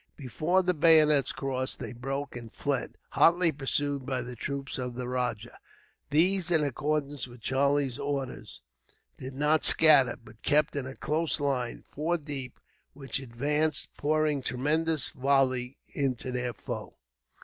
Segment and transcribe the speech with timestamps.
[0.15, 5.07] Before the bayonets crossed they broke and fled, hotly pursued by the troops of the
[5.07, 5.59] rajah.
[6.09, 8.63] These, in accordance with Charlie's orders,
[9.19, 12.59] did not scatter, but kept in a close line, four deep,
[12.93, 16.95] which advanced, pouring tremendous volleys into their foe.